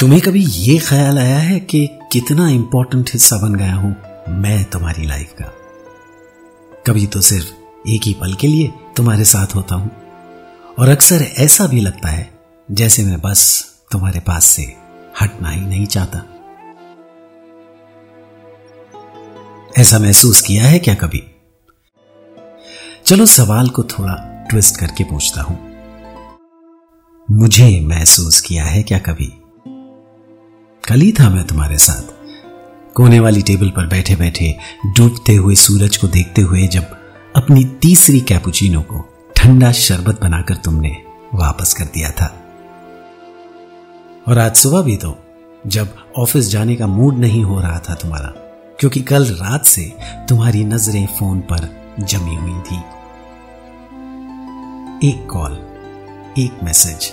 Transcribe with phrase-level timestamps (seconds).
[0.00, 3.96] तुम्हें कभी ये ख्याल आया है कि कितना इंपॉर्टेंट हिस्सा बन गया हूँ
[4.28, 5.44] मैं तुम्हारी लाइफ का?
[6.86, 7.46] कभी तो सिर्फ़
[7.88, 9.90] एक ही पल के लिए तुम्हारे साथ होता हूँ।
[10.78, 12.38] और अक्सर ऐसा भी लगता है,
[12.70, 14.76] जैसे मैं बस तुम्हारे पास से
[15.20, 16.22] हटना ही नहीं चाहता।
[19.78, 21.22] ऐसा महसूस किया है क्या कभी?
[23.06, 25.67] चलो सवाल को थोड़ा ट्विस्ट करके पूछता हूँ।
[27.30, 29.26] मुझे महसूस किया है क्या कभी?
[30.88, 32.02] कल ही था मैं तुम्हारे साथ।
[32.94, 36.82] कोने वाली टेबल पर बैठे बैठे डूबते हुए सूरज को देखते हुए जब
[37.36, 39.04] अपनी तीसरी कैपुचिनो को
[39.36, 40.96] ठंडा शरबत बनाकर तुमने
[41.34, 42.42] वापस कर दिया था।
[44.28, 45.18] और आज सुबह भी तो
[45.66, 48.28] जब ऑफ़िस जाने का मूड नहीं हो रहा था तुम्हारा,
[48.80, 49.96] क्योंकि कल रात से
[50.28, 51.68] तुम्हारी नज़रें फ़ोन पर
[52.00, 52.78] जमी हुई थी।
[55.08, 55.77] एक कॉल
[56.38, 57.12] एक मैसेज।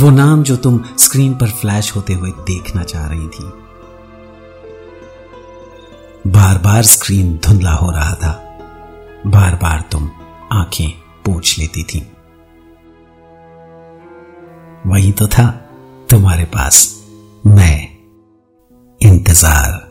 [0.00, 3.52] वो नाम जो तुम स्क्रीन पर फ्लैश होते हुए देखना चाह रही थी।
[6.30, 8.32] बार बार स्क्रीन धुंधला हो रहा था।
[9.26, 10.10] बार बार तुम
[10.52, 10.90] आँखें
[11.24, 12.00] पूछ लेती थी।
[14.86, 15.50] वही तो था
[16.10, 17.04] तुम्हारे पास।
[17.46, 17.96] मैं
[19.00, 19.85] इंतज़ार।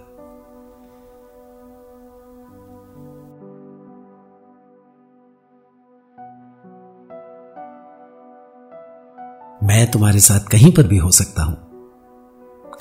[9.65, 11.57] मैं तुम्हारे साथ कहीं पर भी हो सकता हूँ।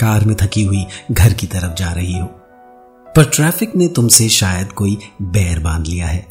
[0.00, 2.26] कार में थकी हुई घर की तरफ़ जा रही हो।
[3.16, 6.28] पर ट्रैफ़िक ने तुमसे शायद कोई बैर बाँध लिया है।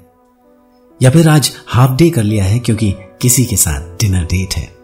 [1.02, 4.76] या फिर आज हाफ़ डे कर लिया है क्योंकि किसी के साथ डिनर डेट है।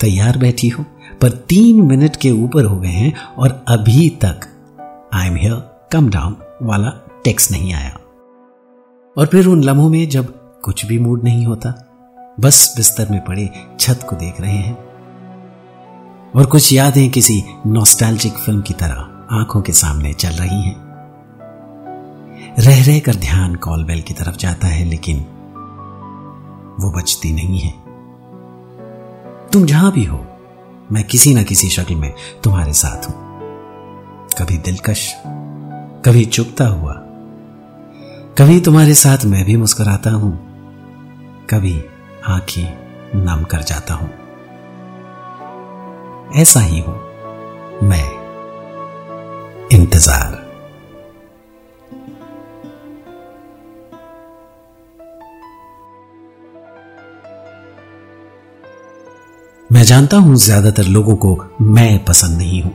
[0.00, 0.84] तैयार बैठी हो,
[1.22, 4.40] पर तीन मिनट के ऊपर हो गए हैं और अभी तक
[5.14, 7.98] I am here come down वाला टेक्स्ट नहीं आया।
[9.18, 11.84] और फिर उन लम्हों में जब कुछ भी मूड नहीं होता,
[12.40, 14.87] बस बिस्तर में पड़े छत को देख रहे हैं।
[16.36, 20.76] और कुछ यादें किसी नॉस्टैल्जिक फ़िल्म की तरह आँखों के सामने चल रही हैं।
[22.58, 25.18] रह रह कर ध्यान कॉल बेल की तरफ़ जाता है, लेकिन
[26.80, 27.72] वो बचती नहीं है।
[29.52, 30.24] तुम जहाँ भी हो,
[30.92, 32.12] मैं किसी ना किसी शक्ल में
[32.44, 33.14] तुम्हारे साथ हूँ।
[34.38, 35.12] कभी दिलकश,
[36.04, 36.94] कभी चुपता हुआ,
[38.38, 40.32] कभी तुम्हारे साथ मैं भी मुस्कुराता हूँ,
[41.50, 41.80] कभी
[42.26, 44.10] आँखें नम कर जाता हूँ।
[46.36, 46.94] ऐसा ही हूँ।
[47.82, 48.04] मैं
[49.72, 50.36] इंतज़ार।
[59.70, 62.74] मैं जानता हूँ ज़्यादातर लोगों को मैं पसंद नहीं हूँ।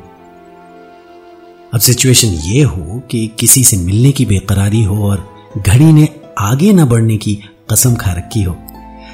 [1.73, 5.25] अब सिचुएशन ये हो कि किसी से मिलने की बेकरारी हो और
[5.59, 6.07] घड़ी ने
[6.39, 7.35] आगे न बढ़ने की
[7.71, 8.53] कसम खा रखी हो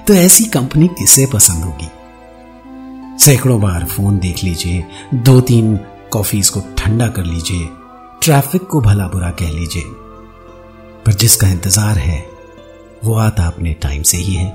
[0.08, 1.88] तो ऐसी कंपनी किसे पसंद होगी?
[3.20, 5.76] सैकड़ों बार फ़ोन देख लीजिए, दो तीन
[6.12, 7.68] कॉफीज को ठंडा कर लीजिए
[8.24, 9.84] ट्रैफ़िक को भला बुरा कह लीजिए।
[11.06, 12.20] पर जिसका इंतज़ार है,
[13.06, 14.50] वो आता अपने टाइम से ही है।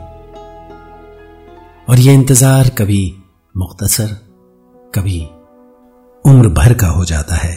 [1.88, 3.02] और यह इंतज़ार कभी
[3.56, 4.16] मुख्तसर,
[4.94, 5.20] कभी
[6.24, 7.54] उम्र भर का हो जाता है।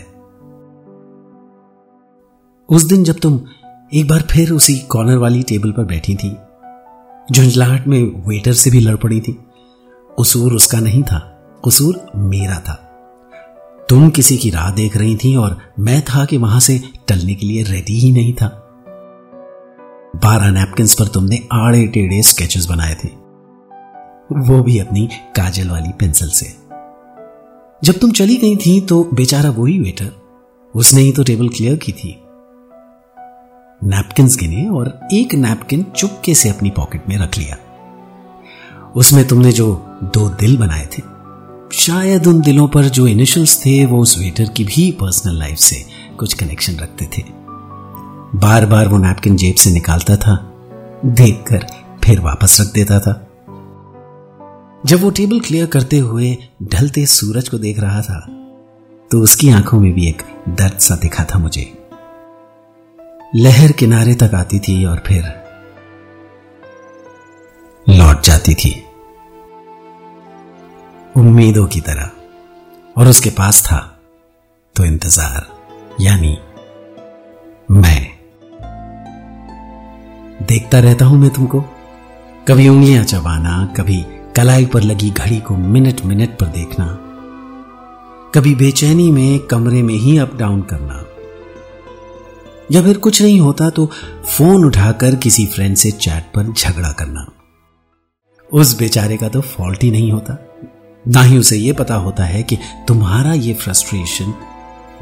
[2.69, 3.39] उस दिन जब तुम
[3.93, 6.35] एक बार फिर उसी कॉर्नर वाली टेबल पर बैठी थी,
[7.31, 9.39] झुंझलाहट में वेटर से भी लड़ पड़ी थी।
[10.19, 11.17] कसूर उसका नहीं था,
[11.65, 12.83] कसूर मेरा था।
[13.89, 17.45] तुम किसी की राह देख रही थी और मैं था कि वहाँ से टलने के
[17.45, 18.47] लिए रेडी ही नहीं था।
[20.15, 23.07] बारह नैपकिन पर तुमने आड़े टेढ़े स्केचेस बनाए थे।
[24.49, 26.55] वो भी अपनी काजल वाली पेंसिल से।
[27.83, 30.11] जब तुम चली गई थी तो बेचारा वही वेटर
[30.75, 32.21] उसने ही तो टेबल क्लियर की थी।
[33.83, 37.57] नैपकिन गिने और एक नैपकिन चुपके से अपनी पॉकेट में रख लिया।
[38.95, 41.01] उसमें तुमने जो दो दिल बनाए थे।
[41.73, 45.83] शायद उन दिलों पर जो इनिशियल्स थे, वो उस वेटर की भी पर्सनल लाइफ से
[46.19, 47.23] कुछ कनेक्शन रखते थे।
[48.35, 50.35] बार बार वो नैपकिन जेब से निकालता था,
[51.05, 51.65] देखकर
[52.03, 53.23] फिर वापस रख देता था।
[54.85, 58.19] जब वो टेबल क्लियर करते हुए ढलते सूरज को देख रहा था
[59.11, 61.71] तो उसकी आँखों में भी एक दर्द सा दिखा था मुझे।
[63.35, 65.23] लहर किनारे तक आती थी और फिर
[67.89, 68.71] लौट जाती थी।
[71.17, 72.11] उम्मीदों की तरह।
[72.97, 73.77] और उसके पास था
[74.75, 75.47] तो इंतज़ार,
[76.01, 76.37] यानी
[77.71, 78.07] मैं।
[80.47, 81.61] देखता रहता हूँ मैं तुमको।
[82.47, 84.05] कभी उंगलियाँ चबाना, कभी
[84.35, 86.85] कलाई पर लगी घड़ी को मिनट मिनट पर देखना।
[88.35, 91.03] कभी बेचैनी में कमरे में ही अप डाउन करना।
[92.71, 93.85] या फिर कुछ नहीं होता तो
[94.27, 97.25] फ़ोन उठाकर किसी फ्रेंड से चैट पर झगड़ा करना।
[98.49, 100.37] उस बेचारे का तो फॉल्ट ही नहीं होता।
[101.07, 102.57] ना ही उसे यह पता होता है कि
[102.87, 104.33] तुम्हारा ये फ्रस्ट्रेशन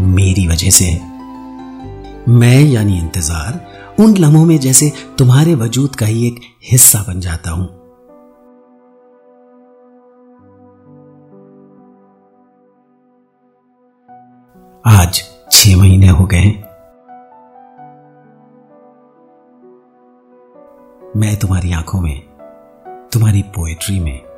[0.02, 1.14] मेरी वजह से है।
[2.30, 6.40] मैं यानी इंतज़ार उन लम्हों में जैसे तुम्हारे वजूद का ही एक
[6.72, 7.66] हिस्सा बन जाता हूँ।
[14.86, 15.22] आज
[15.52, 16.64] छह महीने हो गए हैं।
[21.18, 22.22] मैं तुम्हारी आँखों में,
[23.14, 24.35] तुम्हारी पोएट्री में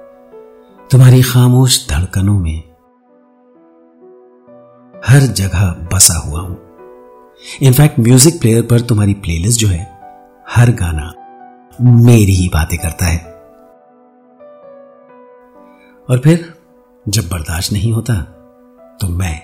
[0.92, 2.58] तुम्हारी खामोश धड़कनों में
[5.08, 6.58] हर जगह बसा हुआ हूँ।
[7.62, 9.82] इनफैक्ट म्यूज़िक प्लेयर पर तुम्हारी प्लेलिस्ट जो है,
[10.50, 11.12] हर गाना
[11.82, 13.20] मेरी ही बातें करता है।
[16.10, 16.54] और फिर,
[17.06, 18.22] जब बर्दाश्त नहीं होता
[19.02, 19.40] तो मैं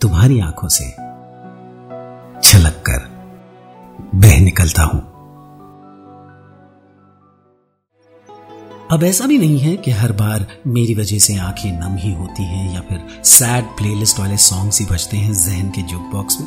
[0.00, 0.90] तुम्हारी आँखों से
[2.42, 3.08] छलक कर
[4.14, 5.15] बह निकलता हूँ।
[8.90, 12.42] अब ऐसा भी नहीं है कि हर बार मेरी वजह से आँखें नम ही होती
[12.42, 16.46] हैं या फिर सैड प्लेलिस्ट वाले सॉन्ग्स ही बजते हैं जहन के जुक बॉक्स में।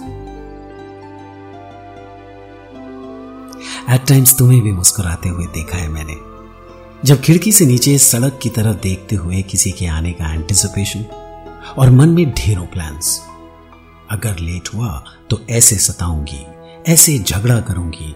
[3.89, 6.15] एट टाइम्स तुम्हें भी मुस्कुराते हुए देखा है मैंने।
[7.05, 11.05] जब खिड़की से नीचे सड़क की तरफ़ देखते हुए किसी के आने का एंटिसिपेशन
[11.77, 13.21] और मन में ढेरों प्लान्स
[14.11, 16.45] अगर लेट हुआ तो ऐसे सताऊँगी,
[16.87, 18.15] ऐसे झगड़ा करूँगी,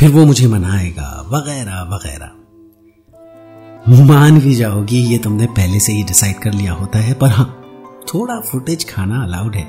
[0.00, 2.30] फिर वो मुझे मनाएगा, वगैरह वगैरह।
[3.88, 7.62] मान भी जाओगी, ये तुमने पहले से ही डिसाइड कर लिया होता है, पर हाँ
[8.14, 9.66] थोड़ा फुटेज खाना अलाउड है।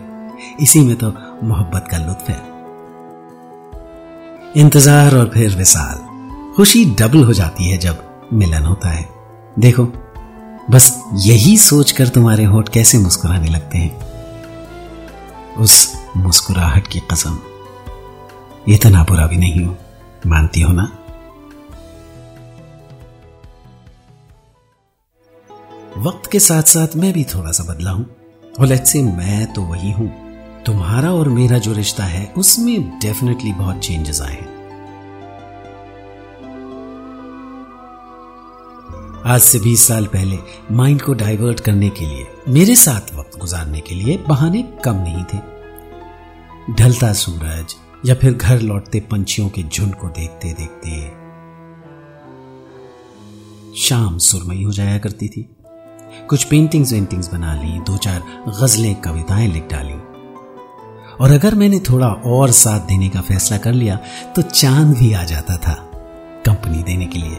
[0.62, 2.40] इसी में तो मोहब्बत का लुत्फ है।
[4.62, 5.98] इंतज़ार और फिर विशाल
[6.56, 9.10] खुशी डबल हो जाती है जब मिलन होता है।
[9.60, 9.86] देखो,
[10.72, 17.40] बस यही सोचकर तुम्हारे होठ कैसे मुस्कुराने लगते हैं। उस मुस्कुराहट की कसम।
[18.68, 19.78] इतना बुरा भी नहीं हूँ।
[20.28, 20.96] मानती हो ना?
[25.97, 28.15] वक्त के साथ साथ मैं भी थोड़ा सा बदला हूँ।
[28.59, 30.13] और लेट्स से मैं तो वही हूँ।
[30.63, 34.57] तुम्हारा और मेरा जो रिश्ता है, उसमें डेफिनेटली बहुत चेंजेस आए हैं।
[39.25, 40.38] आज से 20 साल पहले
[40.71, 45.23] माइंड को डाइवर्ट करने के लिए, मेरे साथ वक्त गुजारने के लिए बहाने कम नहीं
[45.23, 45.38] थे।
[46.73, 51.27] ढलता सूरज या फिर घर लौटते पंछियों के झुंड को देखते देखते
[53.79, 55.56] शाम सुरमई हो जाया करती थी।
[56.30, 58.24] कुछ पेंटिंग्स वेंटिंग्स बना ली दो चार
[58.62, 59.94] गजलें, कविताएँ लिख डाली।
[61.22, 64.00] और अगर मैंने थोड़ा और साथ देने का फैसला कर लिया
[64.36, 65.74] तो चाँद भी आ जाता था
[66.46, 67.36] कंपनी देने के लिए।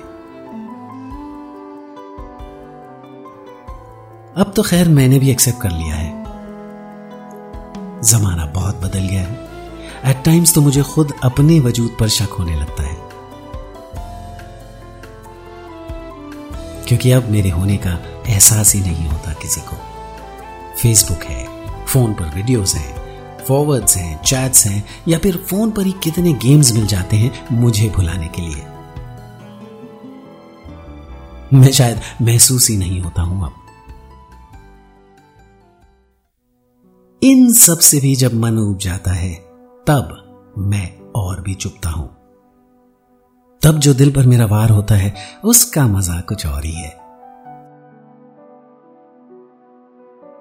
[4.36, 6.24] अब तो खैर मैंने भी एक्सेप्ट कर लिया है।
[8.02, 9.48] जमाना बहुत बदल गया है।
[10.04, 12.97] एट टाइम्स तो मुझे खुद अपने वजूद पर शक होने लगता है।
[16.88, 17.98] क्योंकि अब मेरे होने का
[18.28, 19.76] एहसास ही नहीं होता किसी को।
[20.82, 21.46] फेसबुक है
[21.86, 23.08] फ़ोन पर वीडियोस हैं
[23.44, 27.88] फॉरवर्ड्स हैं चैट्स हैं, या फिर फ़ोन पर ही कितने गेम्स मिल जाते हैं मुझे
[27.88, 28.64] भुलाने के लिए।
[31.58, 33.54] मैं शायद महसूस ही नहीं होता हूँ अब।
[37.22, 39.34] इन सबसे भी जब मन उब जाता है,
[39.86, 42.17] तब मैं और भी चुपता हूँ।
[43.62, 45.14] तब जो दिल पर मेरा वार होता है,
[45.44, 46.96] उसका मज़ा कुछ और ही है।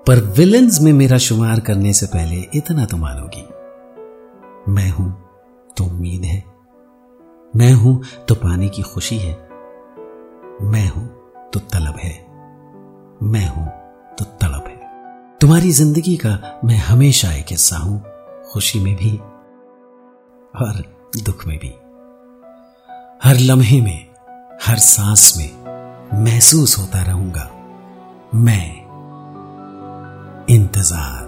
[0.07, 3.47] पर विलन्स में मेरा शुमार करने से पहले इतना तो मानोगी।
[4.71, 5.29] मैं हूँ
[5.77, 6.43] तो उम्मीद है।
[7.55, 9.33] मैं हूँ तो पाने की खुशी है।
[10.61, 11.07] मैं हूँ
[11.53, 12.13] तो तलब है।
[13.23, 13.67] मैं हूँ
[14.15, 14.77] तो तड़प है।
[15.39, 18.03] तुम्हारी ज़िंदगी का मैं हमेशा एक हिस्सा हूँ,
[18.53, 19.17] खुशी में भी
[20.59, 20.83] और
[21.23, 21.73] दुख में भी।
[23.23, 24.07] हर लम्हे में
[24.63, 27.49] हर सांस में महसूस होता रहूँगा।
[28.35, 28.71] मैं
[30.49, 31.26] इंतज़ार।